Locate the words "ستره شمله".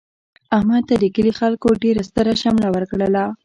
2.09-2.67